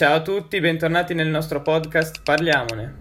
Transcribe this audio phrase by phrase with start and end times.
[0.00, 2.96] Ciao a tutti, bentornati nel nostro podcast Parliamone.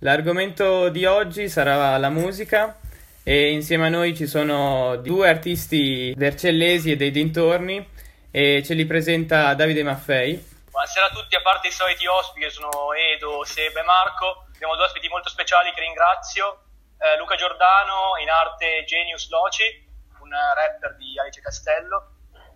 [0.00, 2.80] L'argomento di oggi sarà la musica
[3.22, 7.88] e insieme a noi ci sono due artisti vercellesi e dei dintorni
[8.32, 10.44] e ce li presenta Davide Maffei.
[10.68, 14.74] Buonasera a tutti, a parte i soliti ospiti che sono Edo, Seba e Marco, abbiamo
[14.74, 16.65] due ospiti molto speciali che ringrazio,
[16.98, 19.84] eh, Luca Giordano, in arte Genius Loci,
[20.20, 22.12] un rapper di Alice Castello,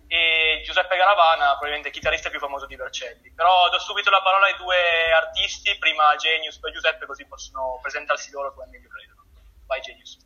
[0.07, 3.31] e Giuseppe Garavana, probabilmente il chitarrista più famoso di Vercelli.
[3.31, 8.29] Però do subito la parola ai due artisti, prima Genius poi Giuseppe, così possono presentarsi
[8.31, 9.23] loro come meglio credono.
[9.67, 10.17] Vai Genius.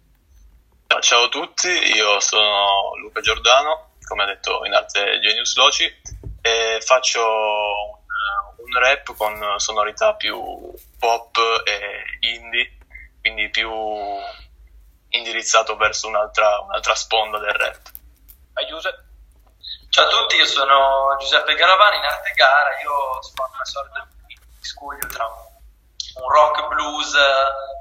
[1.02, 5.86] Ciao a tutti, io sono Luca Giordano, come ha detto in arte Genius Loci,
[6.41, 12.77] e faccio un, un rap con sonorità più pop e indie,
[13.25, 13.71] quindi più
[15.09, 17.81] indirizzato verso un'altra, un'altra sponda del rap.
[18.53, 19.03] Vai Giuseppe.
[19.89, 24.38] Ciao a tutti, io sono Giuseppe Garavani, in arte gara, io sono una sorta di
[24.59, 27.17] miscuglio tra un rock blues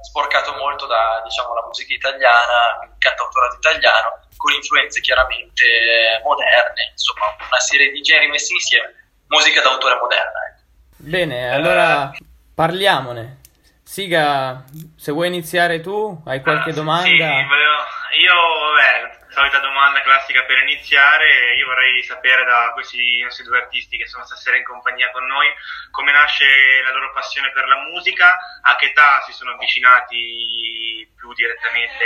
[0.09, 7.37] sporcato molto da diciamo, la musica italiana, un cantautorato italiano, con influenze chiaramente moderne, insomma
[7.37, 8.95] una serie di generi messi insieme,
[9.27, 10.41] musica d'autore moderna.
[10.49, 10.63] Ecco.
[10.97, 12.19] Bene, allora eh,
[12.55, 13.43] parliamone.
[13.95, 14.65] Siga,
[14.99, 17.07] se vuoi iniziare tu, hai qualche ah, domanda?
[17.07, 17.79] Sì, volevo...
[18.19, 23.97] io, vabbè, solita domanda classica per iniziare, io vorrei sapere da questi nostri due artisti
[23.97, 25.47] che sono stasera in compagnia con noi
[25.93, 26.45] come nasce
[26.83, 32.05] la loro passione per la musica, a che età si sono avvicinati più direttamente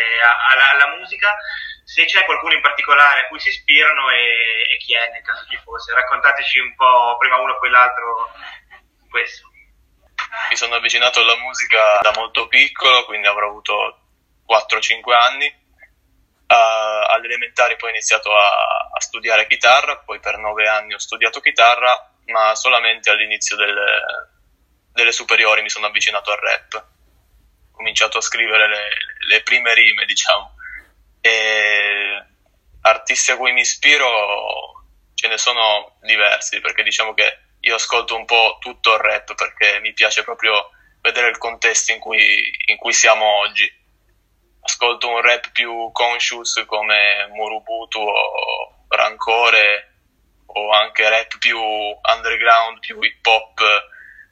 [0.53, 1.39] alla, alla musica,
[1.85, 5.47] se c'è qualcuno in particolare a cui si ispirano e, e chi è nel caso
[5.49, 5.95] ci fosse.
[5.95, 8.29] Raccontateci un po' prima uno poi l'altro
[9.09, 9.49] questo.
[10.51, 13.99] Mi sono avvicinato alla musica da molto piccolo, quindi avrò avuto
[14.47, 15.67] 4-5 anni
[16.49, 20.99] Uh, alle elementari poi ho iniziato a, a, studiare chitarra, poi per nove anni ho
[20.99, 24.01] studiato chitarra, ma solamente all'inizio delle,
[24.91, 26.75] delle superiori mi sono avvicinato al rap.
[26.75, 28.89] Ho cominciato a scrivere le,
[29.27, 30.55] le prime rime, diciamo.
[31.21, 32.25] E
[32.81, 38.25] artisti a cui mi ispiro ce ne sono diversi, perché diciamo che io ascolto un
[38.25, 40.71] po' tutto il rap perché mi piace proprio
[41.01, 43.77] vedere il contesto in cui, in cui siamo oggi
[44.61, 49.95] ascolto un rap più conscious come Murubutu o Rancore
[50.47, 53.61] o anche rap più underground, più hip hop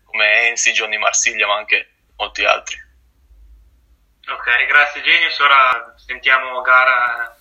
[0.04, 2.76] come Ensi, Johnny Marsiglia ma anche molti altri.
[4.28, 7.36] Ok, grazie Genius, ora sentiamo Gara.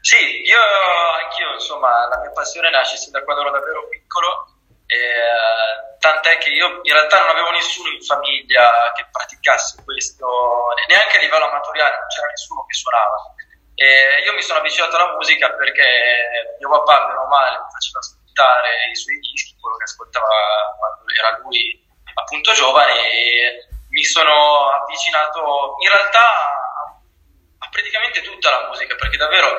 [0.00, 0.60] Sì, io
[1.22, 4.57] anch'io insomma la mia passione nasce sin da quando ero davvero piccolo
[4.88, 10.26] eh, tant'è che io in realtà non avevo nessuno in famiglia che praticasse questo,
[10.88, 13.34] neanche a livello amatoriale, non c'era nessuno che suonava.
[13.74, 18.90] E io mi sono avvicinato alla musica perché mio papà, meno male, mi faceva ascoltare
[18.90, 25.76] i suoi dischi, quello che ascoltava quando era lui appunto giovane, e mi sono avvicinato
[25.84, 26.26] in realtà
[27.58, 29.56] a praticamente tutta la musica, perché davvero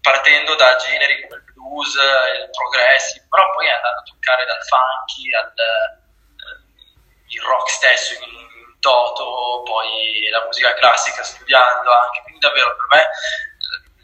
[0.00, 4.64] partendo da generi come il blues, il progressive, però poi è andato a toccare dal
[4.64, 8.46] funky al eh, rock stesso in,
[8.86, 13.08] toto, poi la musica classica studiando anche, quindi davvero per me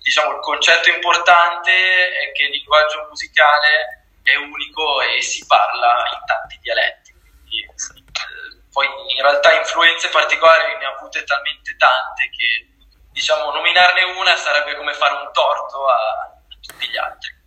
[0.02, 6.24] diciamo il concetto importante è che il linguaggio musicale è unico e si parla in
[6.26, 12.66] tanti dialetti, quindi, eh, poi in realtà influenze particolari ne ha avute talmente tante che
[13.12, 17.41] diciamo nominarne una sarebbe come fare un torto a tutti gli altri.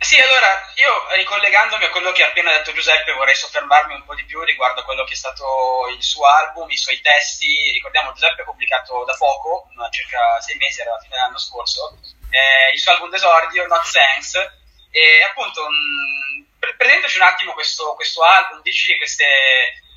[0.00, 4.14] Sì, allora io ricollegandomi a quello che ha appena detto Giuseppe vorrei soffermarmi un po'
[4.14, 7.72] di più riguardo a quello che è stato il suo album, i suoi testi.
[7.72, 11.98] Ricordiamo Giuseppe ha pubblicato da poco, circa sei mesi, era la fine dell'anno scorso,
[12.30, 14.38] eh, il suo album d'esordio, Not Sense.
[14.90, 19.26] E appunto, mh, presentaci un attimo questo, questo album, dici queste,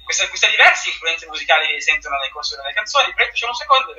[0.03, 3.93] queste, queste, diverse influenze musicali che sentono nel corso delle canzoni, presentaci un secondo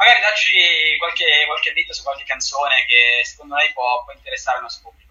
[0.00, 4.88] magari darci qualche, qualche su qualche canzone che secondo lei può, può interessare il nostro
[4.88, 5.09] pubblico.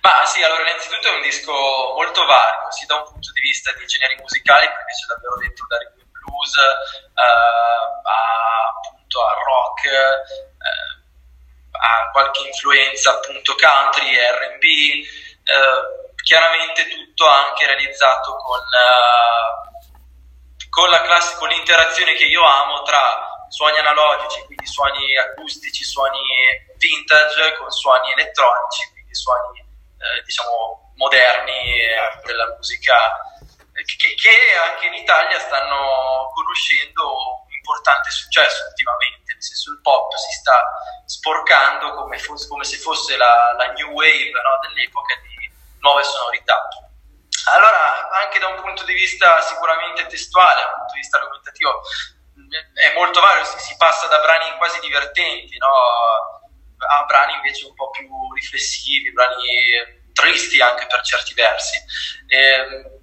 [0.00, 3.72] Ma sì, allora innanzitutto è un disco molto vario, sia da un punto di vista
[3.72, 5.78] di generi musicali, perché c'è davvero dentro da
[6.28, 7.20] blues uh,
[8.02, 9.84] a, appunto al rock,
[10.58, 10.86] uh,
[11.78, 14.64] a qualche influenza appunto country, RB,
[15.46, 18.60] uh, chiaramente tutto anche realizzato con,
[20.70, 26.20] con, la classe, con l'interazione che io amo tra suoni analogici, quindi suoni acustici, suoni
[26.76, 29.66] vintage con suoni elettronici, quindi suoni
[29.98, 32.94] eh, diciamo, moderni eh, della musica
[33.74, 34.36] eh, che, che,
[34.70, 40.62] anche in Italia stanno conoscendo un importante successo ultimamente nel senso il pop si sta
[41.04, 45.50] sporcando come, fosse, come se fosse la, la new wave no, dell'epoca di
[45.80, 46.68] nuove sonorità.
[47.54, 51.80] Allora, anche da un punto di vista sicuramente testuale, da un punto di vista argomentativo,
[52.74, 56.37] è molto vario, si, si passa da brani quasi divertenti no,
[56.86, 61.78] a brani invece un po' più riflessivi, brani tristi anche per certi versi.
[62.26, 62.96] E, ehm,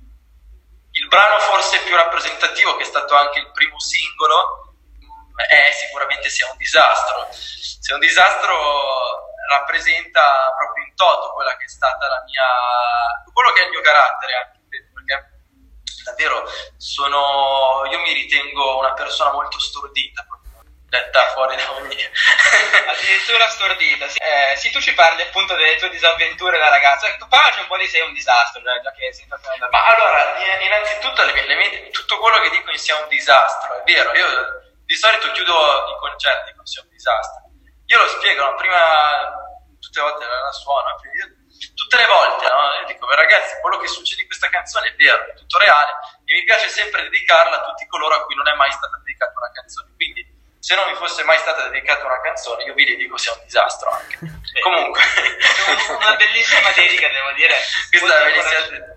[0.92, 4.76] il brano forse più rappresentativo, che è stato anche il primo singolo,
[5.50, 7.28] è sicuramente Sia un disastro.
[7.32, 13.62] Sia un disastro rappresenta proprio in toto quella che è stata la mia, quello che
[13.62, 15.44] è il mio carattere anche, perché
[16.04, 16.44] davvero
[16.78, 20.26] sono, io mi ritengo una persona molto stordita,
[20.96, 21.98] detta fuori da ogni...
[22.88, 24.08] Addirittura stordita.
[24.08, 24.18] Sì.
[24.20, 27.06] Eh, sì, tu ci parli appunto delle tue disavventure da ragazzo.
[27.06, 30.38] Ecco, parlaci un po' di sei un disastro, cioè, già che sei stato Ma allora,
[30.62, 34.28] innanzitutto le le mie, tutto quello che dico sia un disastro, è vero, io
[34.86, 37.44] di solito chiudo i concerti con sia un disastro.
[37.86, 38.56] Io lo spiego, no?
[38.56, 38.78] prima
[39.80, 40.96] tutte le volte la suono,
[41.76, 42.74] tutte le volte, no?
[42.82, 45.92] Io dico, ragazzi, quello che succede in questa canzone è vero, è tutto reale,
[46.26, 49.34] e mi piace sempre dedicarla a tutti coloro a cui non è mai stata dedicata
[49.36, 49.94] una canzone.
[49.96, 50.35] Quindi
[50.66, 53.92] se non mi fosse mai stata dedicata una canzone, io vi dedico sia un disastro
[53.92, 54.18] anche.
[54.64, 55.00] Comunque,
[55.94, 57.54] una bellissima dedica, devo dire.
[57.92, 58.94] Questa è bellissima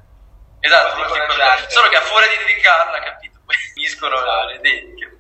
[0.61, 4.17] Esatto, solo che a fuori di dedicarla, capito, poi finiscono
[4.47, 5.12] le dediche.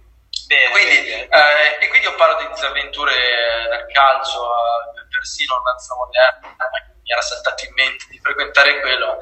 [0.46, 1.28] Bene, quindi, bene.
[1.28, 3.14] Eh, e quindi io parlo di disavventure
[3.68, 4.48] dal calcio,
[5.10, 9.18] persino al danza moderna, mi era saltato in mente di frequentare quello.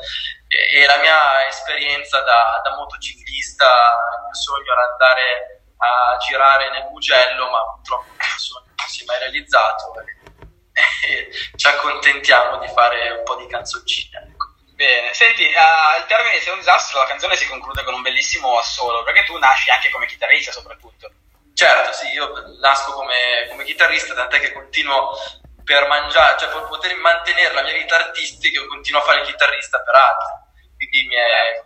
[0.47, 6.71] E, e la mia esperienza da, da motociclista, il mio sogno era andare a girare
[6.71, 9.93] nel Mugello, ma purtroppo non si è mai realizzato
[11.07, 14.29] e, ci accontentiamo di fare un po' di canzoncine.
[14.31, 14.55] Ecco.
[14.75, 18.03] Bene, senti, uh, al termine di Sei un disastro la canzone si conclude con un
[18.03, 21.11] bellissimo assolo, perché tu nasci anche come chitarrista soprattutto.
[21.55, 22.31] Certo, sì, io
[22.61, 25.17] nasco come, come chitarrista, tant'è che continuo
[25.65, 29.27] per mangiare, cioè per poter mantenere la mia vita artistica, io continuo a fare il
[29.27, 30.45] chitarrista per altri.
[30.77, 31.63] Quindi mi è,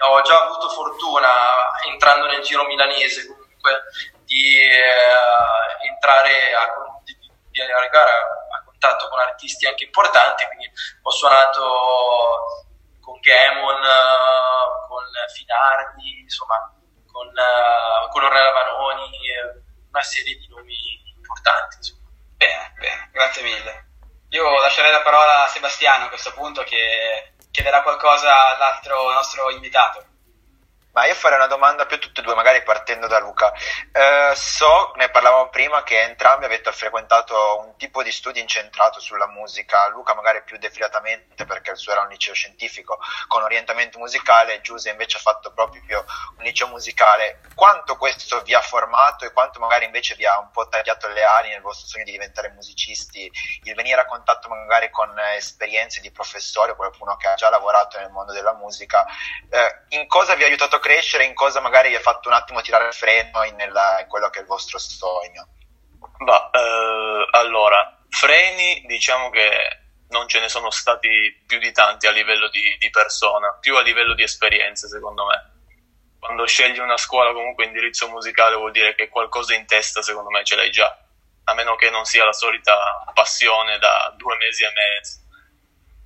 [0.00, 1.28] ho già avuto fortuna
[1.86, 3.84] entrando nel giro milanese comunque
[4.24, 7.16] di eh, entrare a, di,
[7.50, 10.70] di arrivare a, a, contatto con artisti anche importanti, quindi
[11.02, 12.66] ho suonato
[13.00, 13.80] con Gamon,
[14.86, 15.04] con
[15.34, 16.72] Finardi, insomma,
[17.10, 19.10] con, uh, con Ornella Vanoni,
[19.88, 20.76] una serie di nomi
[21.16, 21.76] importanti.
[21.76, 22.08] Insomma.
[22.36, 23.86] Bene, bene, grazie mille.
[24.30, 30.07] Io lascerei la parola a Sebastiano a questo punto che chiederà qualcosa all'altro nostro invitato.
[30.98, 33.52] Ma io farei una domanda più a tutte e due, magari partendo da Luca.
[33.92, 39.28] Eh, so, ne parlavamo prima, che entrambi avete frequentato un tipo di studio incentrato sulla
[39.28, 39.86] musica.
[39.90, 42.98] Luca magari più defilatamente perché il suo era un liceo scientifico
[43.28, 46.04] con orientamento musicale, Giuse invece ha fatto proprio
[46.36, 47.42] un liceo musicale.
[47.54, 51.22] Quanto questo vi ha formato e quanto magari invece vi ha un po' tagliato le
[51.22, 53.30] ali nel vostro sogno di diventare musicisti?
[53.62, 58.00] Il venire a contatto magari con esperienze di professori o qualcuno che ha già lavorato
[58.00, 59.06] nel mondo della musica,
[59.48, 62.34] eh, in cosa vi ha aiutato a crescere, in cosa magari vi ha fatto un
[62.34, 65.46] attimo tirare il freno in, nella, in quello che è il vostro sogno?
[66.24, 72.10] Bah, eh, allora, freni diciamo che non ce ne sono stati più di tanti a
[72.10, 75.56] livello di, di, persona, più a livello di esperienze secondo me.
[76.18, 80.42] Quando scegli una scuola comunque indirizzo musicale vuol dire che qualcosa in testa secondo me
[80.42, 80.98] ce l'hai già,
[81.44, 85.26] a meno che non sia la solita passione da due mesi e mezzo.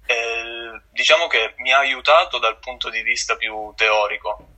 [0.04, 4.51] Eh, diciamo che mi ha aiutato dal punto di vista più teorico,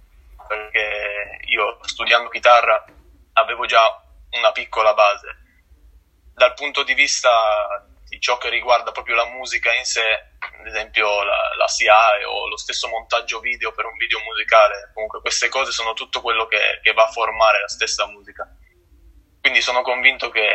[0.47, 2.85] perché io studiando chitarra
[3.35, 5.43] avevo già una piccola base.
[6.35, 7.31] Dal punto di vista
[8.09, 12.49] di ciò che riguarda proprio la musica in sé, ad esempio la, la SIAE o
[12.49, 16.81] lo stesso montaggio video per un video musicale, comunque queste cose sono tutto quello che,
[16.83, 18.49] che va a formare la stessa musica.
[19.41, 20.49] Quindi sono convinto che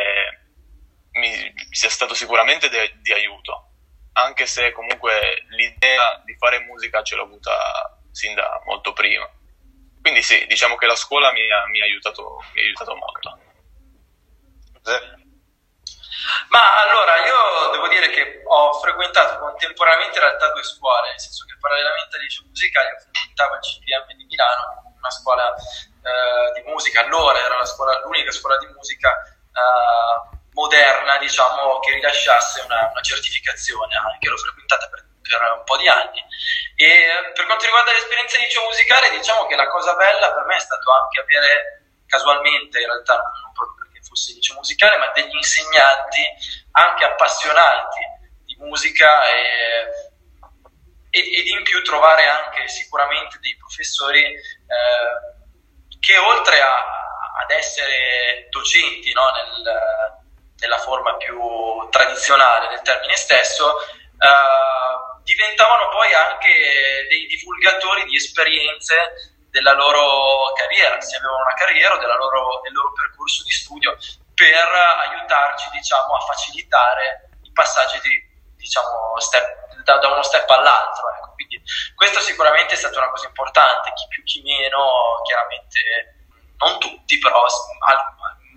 [1.12, 3.72] mi sia stato sicuramente de, di aiuto,
[4.12, 7.52] anche se comunque l'idea di fare musica ce l'ho avuta
[8.10, 9.28] sin da molto prima.
[10.00, 13.38] Quindi sì, diciamo che la scuola mi ha, mi ha, aiutato, mi ha aiutato molto.
[16.48, 21.44] Ma allora, io devo dire che ho frequentato contemporaneamente in realtà due scuole, nel senso
[21.44, 26.62] che parallelamente al liceo musicale io frequentavo il CPM di Milano, una scuola eh, di
[26.68, 33.02] musica, allora era scuola, l'unica scuola di musica eh, moderna, diciamo, che rilasciasse una, una
[33.02, 36.22] certificazione, anche l'ho frequentata per per un po' di anni.
[36.76, 40.56] E per quanto riguarda l'esperienza di liceo musicale, diciamo che la cosa bella per me
[40.56, 45.34] è stato anche avere casualmente, in realtà non proprio perché fosse liceo musicale, ma degli
[45.34, 46.24] insegnanti
[46.72, 48.00] anche appassionati
[48.44, 50.10] di musica e,
[51.10, 55.38] ed in più trovare anche sicuramente dei professori eh,
[55.98, 56.76] che oltre a,
[57.42, 60.20] ad essere docenti no, nel,
[60.60, 61.38] nella forma più
[61.90, 64.89] tradizionale del termine stesso, uh,
[65.30, 72.16] diventavano poi anche dei divulgatori di esperienze della loro carriera, se avevano una carriera o
[72.16, 73.96] loro, del loro percorso di studio,
[74.34, 74.68] per
[75.10, 78.14] aiutarci diciamo, a facilitare i passaggi di,
[78.56, 81.10] diciamo, step, da, da, uno step all'altro.
[81.16, 81.32] Ecco.
[81.34, 81.60] Quindi
[81.94, 86.14] questa sicuramente è stata una cosa importante, chi più chi meno, chiaramente
[86.58, 87.44] non tutti, però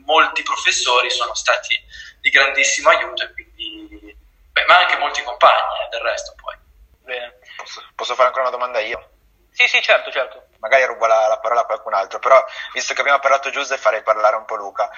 [0.06, 1.80] molti professori sono stati
[2.20, 4.16] di grandissimo aiuto e quindi,
[4.52, 6.56] beh, ma anche molti compagni eh, del resto poi.
[7.04, 7.40] Bene.
[7.58, 9.10] Posso, posso fare ancora una domanda io?
[9.54, 10.48] Sì, sì, certo, certo.
[10.60, 12.44] Magari rubo la, la, parola a qualcun altro, però
[12.74, 14.90] visto che abbiamo parlato Giuseppe farei parlare un po' Luca.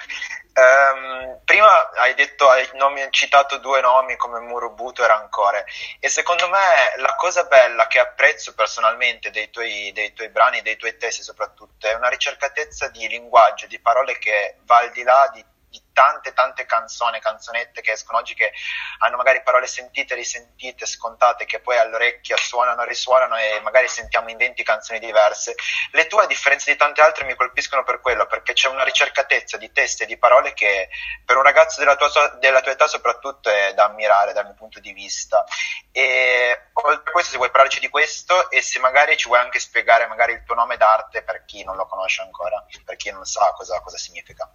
[0.54, 5.66] Um, prima hai detto, hai nomi, citato due nomi come Murubuto e Rancore
[6.00, 10.76] e secondo me la cosa bella che apprezzo personalmente dei tuoi, dei tuoi brani, dei
[10.76, 15.30] tuoi testi soprattutto, è una ricercatezza di linguaggio, di parole che va al di là
[15.34, 15.44] di
[15.76, 18.52] di tante tante canzoni, canzonette che escono oggi che
[18.98, 24.36] hanno magari parole sentite, risentite, scontate, che poi all'orecchia suonano, risuonano e magari sentiamo in
[24.36, 25.54] 20 canzoni diverse.
[25.92, 29.56] Le tue, a differenza di tante altre, mi colpiscono per quello, perché c'è una ricercatezza
[29.56, 30.88] di testi e di parole che
[31.24, 34.80] per un ragazzo della tua, della tua età soprattutto è da ammirare dal mio punto
[34.80, 35.44] di vista.
[35.92, 39.58] E oltre a questo, se vuoi parlarci di questo e se magari ci vuoi anche
[39.58, 43.24] spiegare magari il tuo nome d'arte per chi non lo conosce ancora, per chi non
[43.24, 44.48] sa cosa, cosa significa.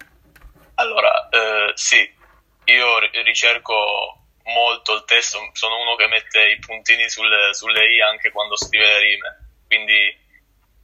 [0.82, 1.98] Allora, eh, sì,
[2.64, 8.32] io ricerco molto il testo, sono uno che mette i puntini sulle, sulle i anche
[8.32, 10.20] quando scrive le rime, quindi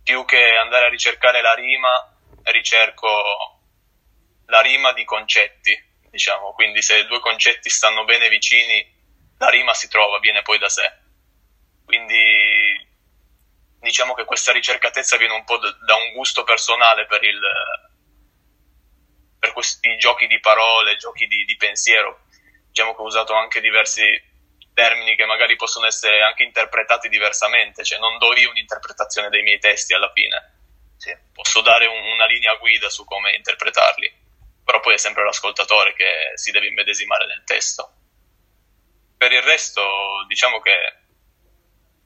[0.05, 1.91] più che andare a ricercare la rima,
[2.45, 3.09] ricerco
[4.47, 5.77] la rima di concetti,
[6.09, 8.87] diciamo, quindi se due concetti stanno bene vicini,
[9.39, 10.93] la rima si trova, viene poi da sé.
[11.85, 12.87] Quindi
[13.81, 17.41] diciamo che questa ricercatezza viene un po' da un gusto personale per il,
[19.39, 22.25] per questi giochi di parole, giochi di, di pensiero.
[22.69, 24.03] Diciamo che ho usato anche diversi
[24.75, 29.59] termini che magari possono essere anche interpretati diversamente, cioè non do io un'interpretazione dei miei
[29.59, 30.55] testi alla fine.
[30.97, 34.13] Sì, posso dare un, una linea guida su come interpretarli,
[34.65, 37.93] però poi è sempre l'ascoltatore che si deve immedesimare nel testo.
[39.17, 40.73] Per il resto, diciamo che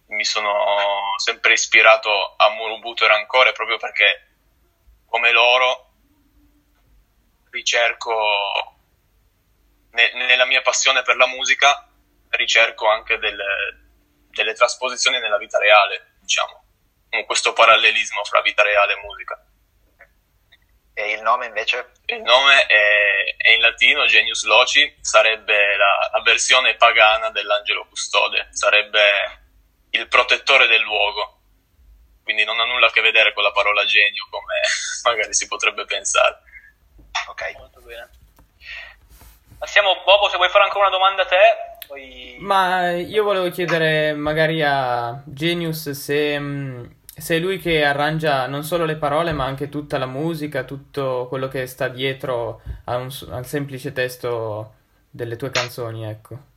[0.09, 4.29] mi sono sempre ispirato a Murubuto e Rancore proprio perché,
[5.07, 5.92] come loro,
[7.53, 8.13] ricerco
[9.93, 11.87] ne, nella mia passione per la musica
[12.31, 13.91] ricerco anche delle,
[14.31, 16.65] delle trasposizioni nella vita reale, diciamo,
[17.11, 19.47] con questo parallelismo fra vita reale e musica.
[20.95, 21.93] E il nome invece?
[22.07, 28.49] Il nome è, è in latino Genius Loci, sarebbe la, la, versione pagana dell'angelo custode,
[28.53, 29.41] sarebbe
[29.91, 31.41] il protettore del luogo,
[32.23, 34.61] quindi non ha nulla a che vedere con la parola genio come
[35.05, 36.43] magari si potrebbe pensare.
[37.29, 37.55] Ok.
[37.59, 38.09] Molto bene.
[39.59, 41.87] Passiamo, Bobo, se vuoi fare ancora una domanda a te.
[41.87, 42.37] Poi...
[42.41, 46.85] Ma io volevo chiedere magari a Genius se, mm,
[47.17, 51.27] se è lui che arrangia non solo le parole, ma anche tutta la musica, tutto
[51.29, 54.75] quello che sta dietro un, al semplice testo
[55.11, 56.51] delle tue canzoni, ecco.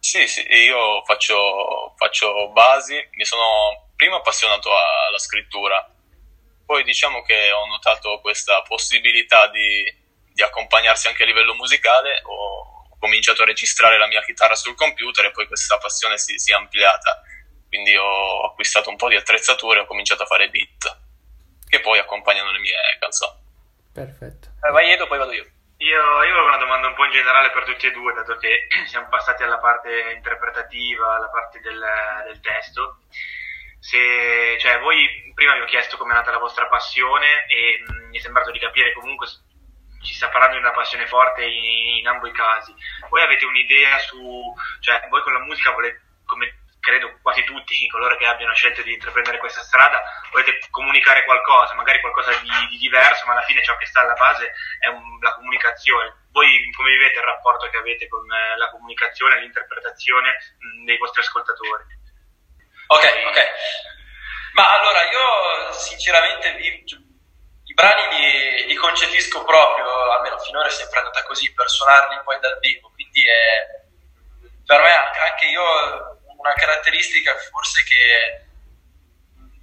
[0.00, 5.88] Sì, sì, io faccio, faccio basi, mi sono prima appassionato alla scrittura,
[6.68, 9.90] poi diciamo che ho notato questa possibilità di,
[10.34, 15.24] di accompagnarsi anche a livello musicale, ho cominciato a registrare la mia chitarra sul computer
[15.24, 17.22] e poi questa passione si, si è ampliata.
[17.68, 20.98] Quindi ho acquistato un po' di attrezzature e ho cominciato a fare beat,
[21.70, 23.40] che poi accompagnano le mie canzoni.
[23.94, 24.48] Perfetto.
[24.62, 25.46] Eh, vai Edo, poi vado io.
[25.78, 28.66] Io, io ho una domanda un po' in generale per tutti e due, dato che
[28.88, 31.82] siamo passati alla parte interpretativa, alla parte del,
[32.26, 32.98] del testo
[33.88, 37.92] se, cioè, voi prima vi ho chiesto come è nata la vostra passione e mh,
[37.92, 39.26] mm, mi è sembrato di capire comunque
[40.02, 42.74] ci sta parlando di una passione forte in, in ambo i casi.
[43.08, 48.14] Voi avete un'idea su, cioè, voi con la musica volete, come credo quasi tutti coloro
[48.18, 50.02] che abbiano scelto di intraprendere questa strada,
[50.32, 54.12] volete comunicare qualcosa, magari qualcosa di, di diverso, ma alla fine ciò che sta alla
[54.12, 56.26] base è un, la comunicazione.
[56.30, 60.98] Voi come vivete il rapporto che avete con eh, la comunicazione, l'interpretazione mh, mm, dei
[60.98, 61.97] vostri ascoltatori?
[62.90, 63.38] Ok, ok.
[64.54, 66.84] Ma allora io sinceramente i,
[67.64, 72.40] i brani li, li, concepisco proprio, almeno finora è sempre andata così, per suonarli poi
[72.40, 73.76] dal vivo, quindi è
[74.64, 75.62] per me anche io
[76.36, 78.46] una caratteristica forse che,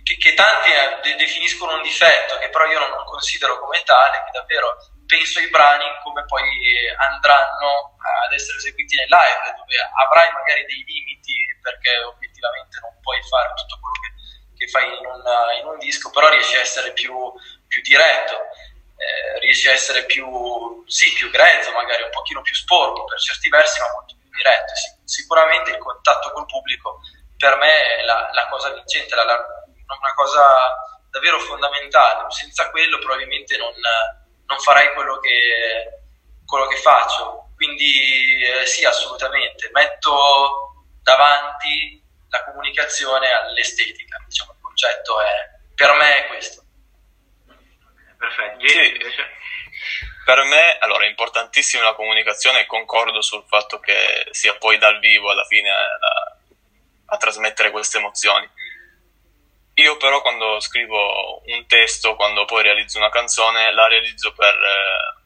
[0.03, 4.31] che, che tanti eh, definiscono un difetto, che però io non considero come tale, che
[4.37, 6.45] davvero penso ai brani come poi
[6.97, 7.95] andranno
[8.25, 13.53] ad essere eseguiti nel live, dove avrai magari dei limiti perché obiettivamente non puoi fare
[13.55, 14.11] tutto quello che,
[14.57, 15.23] che fai in un,
[15.61, 17.13] in un, disco, però riesci a essere più,
[17.67, 18.35] più diretto.
[18.97, 23.49] eh, riesci a essere più, sì, più grezzo, magari un pochino più sporco per certi
[23.49, 24.75] versi, ma molto più diretto.
[24.75, 27.01] Sì, sicuramente il contatto col pubblico
[27.37, 30.43] per me è la, la cosa vincente, la, la, una cosa
[31.09, 32.29] davvero fondamentale.
[32.31, 33.73] Senza quello probabilmente non,
[34.45, 36.01] non farei quello che,
[36.45, 37.51] quello che faccio.
[37.55, 39.69] Quindi eh, sì, assolutamente.
[39.71, 44.23] Metto davanti la comunicazione all'estetica.
[44.25, 46.63] Diciamo, il concetto è, per me è questo.
[48.17, 48.67] Perfetto.
[48.67, 48.97] Sì.
[50.25, 54.97] Per me, allora, è importantissima la comunicazione e concordo sul fatto che sia poi dal
[54.99, 56.37] vivo alla fine a,
[57.05, 58.49] a trasmettere queste emozioni.
[59.75, 65.21] Io però quando scrivo un testo, quando poi realizzo una canzone, la realizzo per, eh,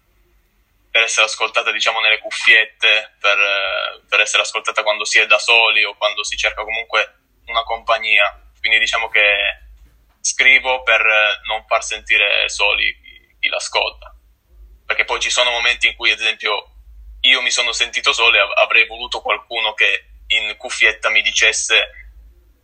[0.89, 5.38] per essere ascoltata diciamo nelle cuffiette, per, eh, per essere ascoltata quando si è da
[5.38, 8.41] soli o quando si cerca comunque una compagnia.
[8.60, 9.22] Quindi diciamo che
[10.22, 14.12] scrivo per eh, non far sentire soli chi, chi l'ascolta.
[14.84, 16.72] Perché poi ci sono momenti in cui, ad esempio,
[17.22, 21.99] io mi sono sentito solo e avrei voluto qualcuno che in cuffietta mi dicesse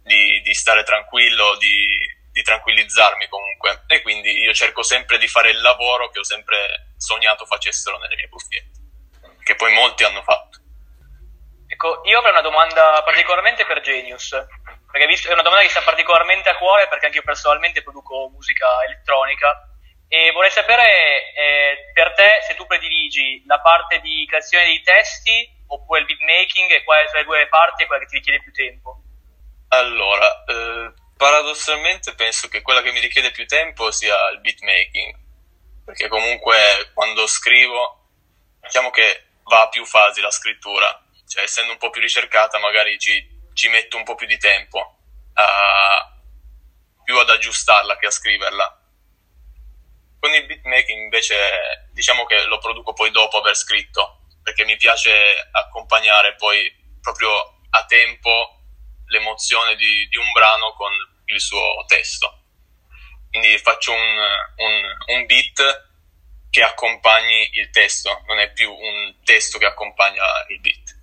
[0.06, 1.98] di, di stare tranquillo, di,
[2.32, 3.84] di, tranquillizzarmi comunque.
[3.88, 8.16] E quindi io cerco sempre di fare il lavoro che ho sempre sognato facessero nelle
[8.16, 8.80] mie cuffiette,
[9.44, 10.60] che poi molti hanno fatto.
[11.68, 14.30] Ecco, io avrei una domanda particolarmente per Genius,
[14.92, 18.66] perché è una domanda che sta particolarmente a cuore perché anche io personalmente produco musica
[18.86, 19.76] elettronica
[20.08, 25.50] e vorrei sapere eh, per te se tu prediligi la parte di creazione dei testi
[25.68, 28.54] oppure il beatmaking e quale tra le due parti è quella che ti richiede più
[28.54, 28.95] tempo.
[29.69, 35.15] Allora, eh, paradossalmente penso che quella che mi richiede più tempo sia il beatmaking,
[35.86, 38.10] perché comunque quando scrivo,
[38.62, 42.98] diciamo che va a più fasi la scrittura, cioè essendo un po' più ricercata magari
[43.00, 44.98] ci ci metto un po' più di tempo
[45.34, 46.13] a,
[47.03, 48.81] più ad aggiustarla che a scriverla.
[50.19, 55.50] Con il beatmaking invece diciamo che lo produco poi dopo aver scritto, perché mi piace
[55.51, 56.69] accompagnare poi
[57.01, 58.55] proprio a tempo
[59.08, 60.91] l'emozione di, di un brano con
[61.26, 62.41] il suo testo.
[63.30, 64.18] Quindi faccio un,
[64.58, 65.84] un, un beat
[66.50, 70.96] che accompagni il testo, non è più un testo che accompagna il beat.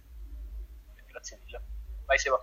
[2.07, 2.43] Vai Seba.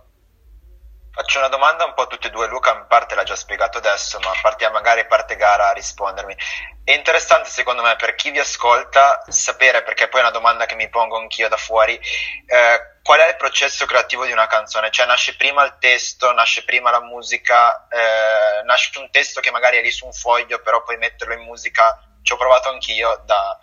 [1.12, 3.78] Faccio una domanda un po' a tutti e due, Luca in parte l'ha già spiegato
[3.78, 6.36] adesso, ma partiamo magari parte gara a rispondermi.
[6.84, 10.76] È interessante secondo me per chi vi ascolta sapere, perché poi è una domanda che
[10.76, 14.90] mi pongo anch'io da fuori, eh, qual è il processo creativo di una canzone?
[14.90, 19.78] Cioè nasce prima il testo, nasce prima la musica, eh, nasce un testo che magari
[19.78, 23.58] è lì su un foglio, però poi metterlo in musica, ci ho provato anch'io da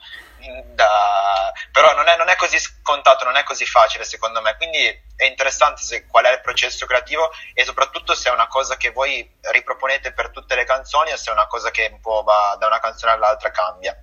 [0.73, 1.51] da...
[1.71, 5.25] però non è, non è, così scontato, non è così facile secondo me, quindi è
[5.25, 9.37] interessante se, qual è il processo creativo e soprattutto se è una cosa che voi
[9.41, 12.67] riproponete per tutte le canzoni o se è una cosa che un po' va da
[12.67, 13.95] una canzone all'altra cambia.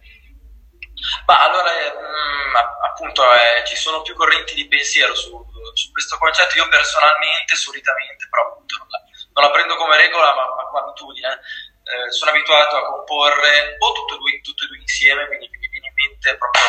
[1.27, 6.17] Ma allora, eh, mh, appunto, eh, ci sono più correnti di pensiero su, su, questo
[6.19, 6.57] concetto.
[6.57, 9.01] Io personalmente, solitamente, però appunto non la,
[9.35, 11.41] non la prendo come regola, ma, ma come abitudine,
[11.85, 15.49] eh, sono abituato a comporre o tutto e due, tutto e due insieme, quindi
[15.95, 16.63] mente proprio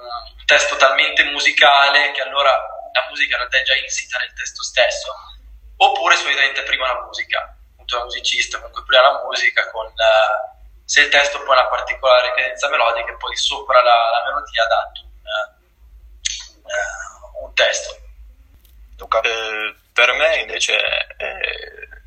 [0.00, 4.62] un testo talmente musicale che allora la musica in realtà è già insita nel testo
[4.62, 5.14] stesso,
[5.76, 10.59] oppure solitamente prima la musica, appunto la musicista, comunque prima la musica con uh,
[10.90, 14.64] se il testo poi ha una particolare cadenza melodica e poi sopra la, la melodia
[14.64, 17.96] ha dato un, uh, un testo.
[19.22, 20.76] Eh, per me invece
[21.16, 21.40] è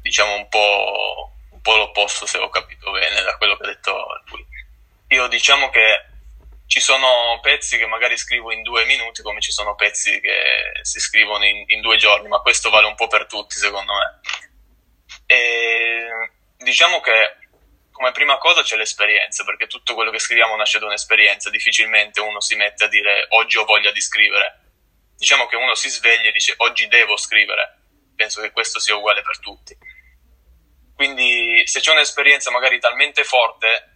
[0.02, 4.06] diciamo un po', un po' l'opposto se ho capito bene da quello che ha detto
[4.26, 4.46] lui.
[5.08, 6.06] Io diciamo che
[6.68, 11.00] ci sono pezzi che magari scrivo in due minuti come ci sono pezzi che si
[11.00, 14.20] scrivono in, in due giorni, ma questo vale un po' per tutti secondo me.
[15.26, 17.38] E diciamo che
[17.94, 22.42] come prima cosa c'è l'esperienza, perché tutto quello che scriviamo nasce da un'esperienza, difficilmente uno
[22.42, 24.62] si mette a dire oggi ho voglia di scrivere.
[25.16, 27.78] Diciamo che uno si sveglia e dice oggi devo scrivere.
[28.16, 29.78] Penso che questo sia uguale per tutti.
[30.96, 33.92] Quindi se c'è un'esperienza magari talmente forte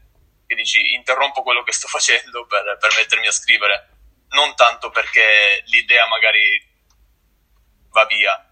[0.45, 3.89] che dici interrompo quello che sto facendo per, per mettermi a scrivere,
[4.29, 6.65] non tanto perché l'idea magari
[7.89, 8.46] va via,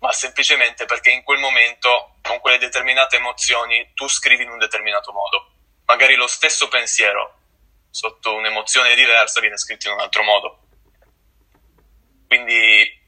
[0.00, 5.12] ma semplicemente perché in quel momento, con quelle determinate emozioni, tu scrivi in un determinato
[5.12, 5.52] modo.
[5.84, 7.38] Magari lo stesso pensiero,
[7.90, 10.58] sotto un'emozione diversa, viene scritto in un altro modo.
[12.26, 12.98] Quindi,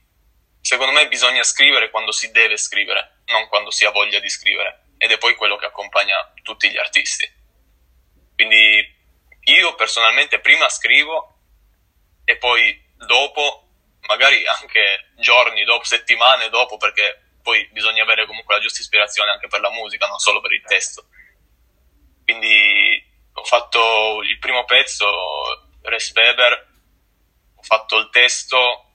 [0.61, 4.89] secondo me, bisogna scrivere quando si deve scrivere, non quando si ha voglia di scrivere.
[4.99, 7.31] Ed è poi quello che accompagna tutti gli artisti.
[8.35, 9.01] Quindi
[9.45, 11.39] io personalmente prima scrivo
[12.25, 13.69] e poi dopo,
[14.07, 19.49] magari anche giorni dopo, settimane dopo, perché poi bisogna avere comunque la giusta ispirazione anche
[19.49, 21.07] per la musica, non solo per il testo.
[22.25, 25.09] Quindi ho fatto il primo pezzo,
[25.83, 26.71] Res Weber,
[27.57, 28.87] ho fatto il testo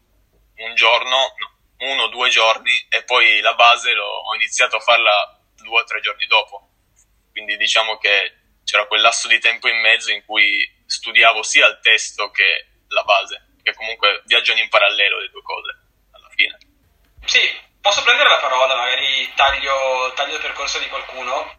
[0.57, 1.33] un giorno,
[1.79, 5.83] uno o due giorni e poi la base l'ho, ho iniziato a farla due o
[5.83, 6.69] tre giorni dopo.
[7.31, 11.79] Quindi diciamo che c'era quel lasso di tempo in mezzo in cui studiavo sia il
[11.81, 15.75] testo che la base, che comunque viaggiano in parallelo le due cose
[16.11, 16.57] alla fine.
[17.25, 17.43] Sì,
[17.81, 21.55] posso prendere la parola, magari taglio, taglio il percorso di qualcuno,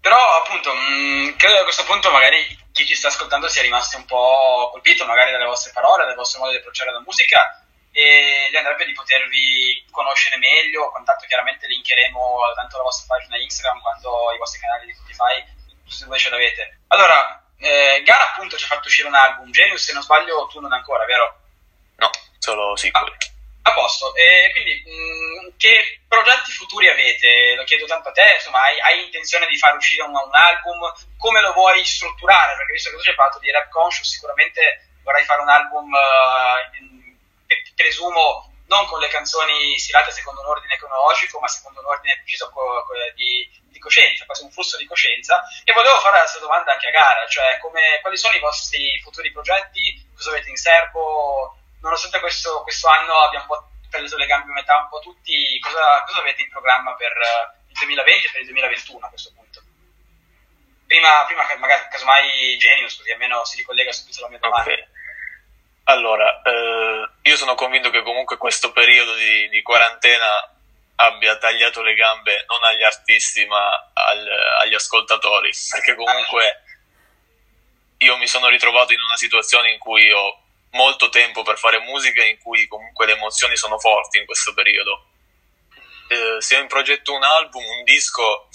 [0.00, 3.62] però appunto mh, mm, credo che a questo punto magari chi ci sta ascoltando sia
[3.62, 7.62] rimasto un po' colpito magari dalle vostre parole, dal vostro modo di approcciare la musica
[7.92, 13.80] e gli andrebbe di potervi conoscere meglio, contatto chiaramente linkeremo tanto la vostra pagina Instagram
[13.80, 15.44] quanto i vostri canali di Spotify,
[15.86, 16.80] se voi ce l'avete.
[16.88, 20.58] Allora, eh, Gara appunto ci ha fatto uscire un album, Genius se non sbaglio tu
[20.58, 21.43] non ancora, vero?
[22.44, 23.08] Solo sicuro.
[23.08, 23.32] Ah.
[23.66, 27.54] A posto, e quindi mh, mm, che progetti futuri avete?
[27.56, 30.92] Lo chiedo tanto a te, insomma, hai, hai intenzione di far uscire un, un, album?
[31.16, 32.54] Come lo vuoi strutturare?
[32.56, 35.88] Perché visto che tu ci hai parlato di rap conscious, sicuramente vorrai fare un album,
[35.88, 42.18] uh, presumo, non con le canzoni stilate secondo un ordine cronologico, ma secondo un ordine
[42.18, 42.52] preciso
[43.14, 45.42] di, di coscienza, quasi un flusso di coscienza.
[45.64, 49.32] E volevo fare questa domanda anche a gara, cioè come, quali sono i vostri futuri
[49.32, 50.12] progetti?
[50.14, 51.63] Cosa avete in serbo?
[51.84, 55.58] Nonostante questo, questo, anno abbia un po' preso le gambe a metà un po' tutti,
[55.60, 59.32] cosa, cosa avete in programma per uh, il 2020 e per il 2021 a questo
[59.34, 59.62] punto?
[60.86, 64.72] Prima, prima magari casomai Genius, così almeno si ricollega subito alla mia domanda.
[64.72, 64.86] Okay.
[65.84, 70.50] Allora, eh, io sono convinto che comunque questo periodo di, di, quarantena
[70.96, 74.26] abbia tagliato le gambe non agli artisti ma al,
[74.60, 76.62] agli ascoltatori, perché comunque
[77.98, 80.43] io mi sono ritrovato in una situazione in cui ho
[80.74, 85.06] molto tempo per fare musica in cui comunque le emozioni sono forti in questo periodo.
[86.08, 88.48] Eh, se ho in progetto un album, un disco,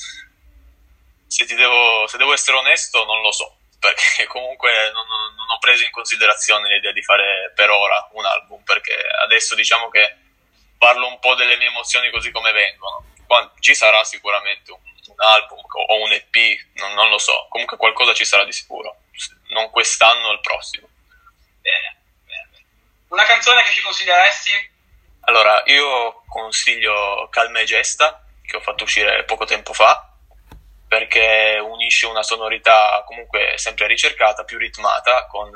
[1.27, 5.83] se, devo, se devo essere onesto non lo so, perché comunque non, non, ho preso
[5.83, 10.15] in considerazione l'idea di fare per ora un album, perché adesso diciamo che
[10.77, 13.05] parlo un po' delle mie emozioni così come vengono.
[13.25, 16.35] Quando, ci sarà sicuramente un, un album o un EP,
[16.73, 19.03] non, non lo so, comunque qualcosa ci sarà di sicuro,
[19.49, 20.87] non quest'anno o il prossimo.
[23.09, 24.51] Una canzone che ci consiglieresti?
[25.21, 30.15] Allora, io consiglio Calma e Gesta, che ho fatto uscire poco tempo fa,
[30.87, 35.49] perché unisce una sonorità comunque sempre ricercata, più ritmata, con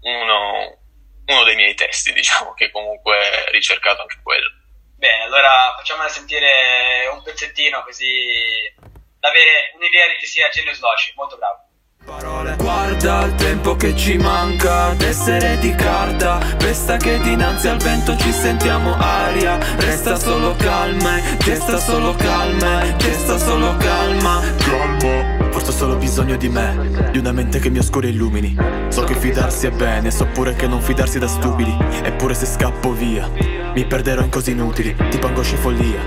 [0.00, 0.78] uno,
[1.26, 4.48] uno dei miei testi, diciamo, che comunque è ricercato anche quello.
[4.96, 8.74] Bene, allora facciamola sentire un pezzettino così
[9.18, 11.66] da avere un'idea di chi sia Genius Loci, molto bravo.
[12.04, 12.56] Parole.
[12.56, 16.40] Guarda il tempo che ci manca d'essere di carta.
[16.58, 19.58] Resta che dinanzi al vento ci sentiamo aria.
[19.76, 24.40] Resta solo calma, gesta solo calma, gesta solo calma.
[24.58, 28.56] Calma Forse ho solo bisogno di me, di una mente che mi oscura e illumini.
[28.88, 31.76] So che fidarsi è bene, so pure che non fidarsi da stupidi.
[32.02, 33.28] Eppure se scappo via,
[33.74, 36.00] mi perderò in cose inutili Tipo angoscia e follia,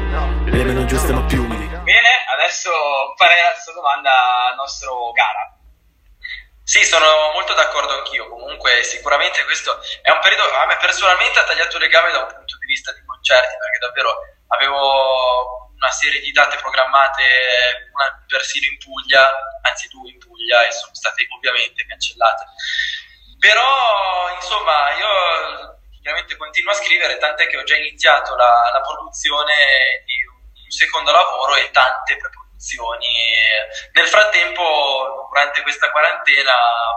[0.43, 1.67] le meno giuste ma più umili.
[1.67, 2.69] Bene, adesso
[3.15, 4.11] farei la stessa domanda
[4.49, 5.54] al nostro Gara
[6.75, 8.27] sì, sono molto d'accordo anch'io.
[8.27, 10.43] Comunque, sicuramente questo è un periodo.
[10.57, 13.77] A me personalmente ha tagliato le gambe da un punto di vista di concerti, perché
[13.79, 14.11] davvero
[14.49, 17.23] avevo una serie di date programmate,
[17.93, 19.23] una persino in Puglia,
[19.61, 22.43] anzi due in Puglia, e sono state ovviamente cancellate.
[23.39, 30.03] Però, insomma, io chiaramente continuo a scrivere, tant'è che ho già iniziato la, la produzione
[30.03, 33.07] di un secondo lavoro e tante preproduzioni produzioni.
[33.93, 36.53] Nel frattempo, durante questa quarantena,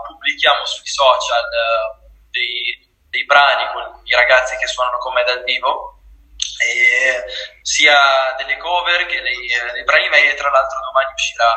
[0.06, 5.42] pubblichiamo sui social eh, dei, dei brani con i ragazzi che suonano con me dal
[5.44, 5.94] vivo.
[7.62, 11.54] Sia delle cover che dei, dei brani miei e tra l'altro domani uscirà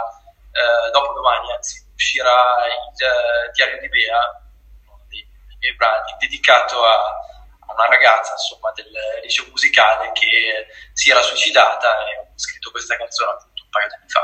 [0.52, 4.20] eh, dopo domani anzi uscirà il uh, diario di Bea
[4.86, 8.92] uno dei, dei miei brani dedicato a, a una ragazza insomma del
[9.24, 14.22] liceo musicale che si era suicidata e ho scritto questa canzone paio di anni fa.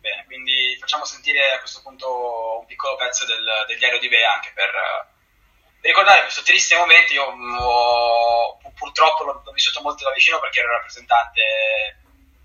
[0.00, 4.34] Bene, quindi facciamo sentire a questo punto un piccolo pezzo del, del diario di Bea
[4.34, 4.70] anche per,
[5.80, 7.12] per, ricordare questo triste momento.
[7.14, 11.98] Io ho, purtroppo l'ho, l'ho, vissuto molto da vicino perché ero rappresentante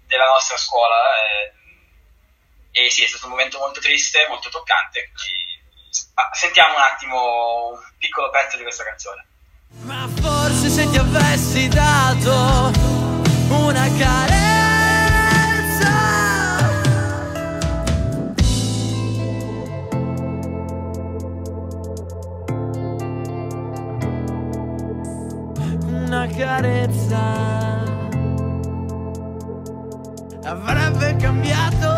[0.07, 0.95] della nostra scuola
[2.71, 5.11] e, eh, e sì, è stato un momento molto triste, molto toccante.
[6.33, 9.27] Sentiamo un attimo un piccolo pezzo di questa canzone.
[9.81, 12.71] Ma forse se ti avessi dato
[13.49, 14.40] una carezza
[26.35, 27.19] carezza
[30.43, 31.89] avrebbe cambiato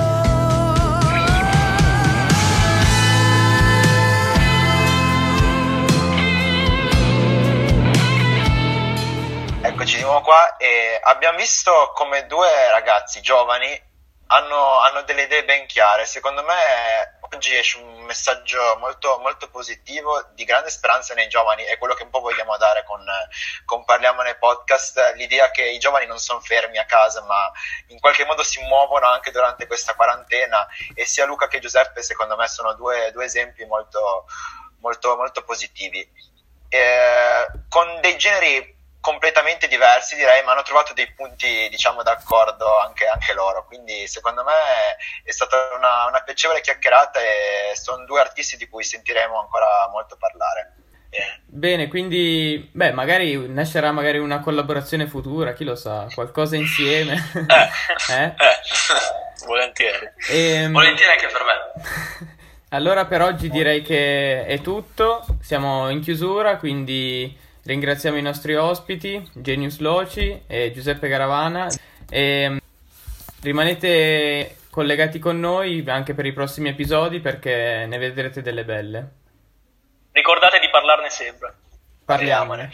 [9.66, 13.92] Eccoci di nuovo qua e abbiamo visto come due ragazzi giovani
[14.28, 16.06] hanno, hanno delle idee ben chiare.
[16.06, 21.78] Secondo me oggi esce un messaggio molto, molto, positivo, di grande speranza nei giovani, è
[21.78, 23.04] quello che un po' vogliamo dare con,
[23.66, 27.52] con Parliamo nei podcast, l'idea che i giovani non sono fermi a casa, ma
[27.88, 32.36] in qualche modo si muovono anche durante questa quarantena e sia Luca che Giuseppe secondo
[32.36, 34.26] me sono due, due esempi molto,
[34.80, 36.08] molto, molto positivi.
[36.70, 43.06] Eh, con dei generi completamente diversi direi ma hanno trovato dei punti diciamo d'accordo anche,
[43.06, 43.66] anche loro.
[43.66, 44.54] Quindi secondo me
[45.26, 50.16] è stata una, una, piacevole chiacchierata e sono due artisti di cui sentiremo ancora molto
[50.18, 50.76] parlare.
[51.14, 51.38] Yeah.
[51.46, 57.14] bene quindi beh magari nascerà magari una collaborazione futura chi lo sa qualcosa insieme.
[57.36, 57.70] Eh,
[58.14, 58.24] eh?
[58.24, 59.46] eh.
[59.46, 60.12] Volentieri.
[60.30, 62.32] E, ehm, volentieri anche per me.
[62.74, 65.24] Allora per oggi direi che è tutto.
[65.42, 71.70] Siamo in chiusura quindi Ringraziamo i nostri ospiti, Genius Loci e Giuseppe Garavana.
[72.10, 72.58] E mm,
[73.42, 79.12] rimanete collegati con noi anche per i prossimi episodi perché ne vedrete delle belle.
[80.12, 81.54] Ricordate di parlarne sempre.
[82.04, 82.70] Parliamone.